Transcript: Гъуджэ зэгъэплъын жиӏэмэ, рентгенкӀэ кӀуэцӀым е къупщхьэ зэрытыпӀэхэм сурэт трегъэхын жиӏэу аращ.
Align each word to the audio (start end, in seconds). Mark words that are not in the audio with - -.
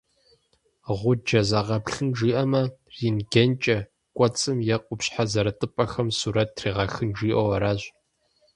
Гъуджэ 0.97 1.41
зэгъэплъын 1.49 2.09
жиӏэмэ, 2.17 2.61
рентгенкӀэ 2.97 3.77
кӀуэцӀым 4.15 4.59
е 4.75 4.77
къупщхьэ 4.85 5.23
зэрытыпӀэхэм 5.31 6.07
сурэт 6.19 6.49
трегъэхын 6.55 7.09
жиӏэу 7.17 7.49
аращ. 7.55 7.81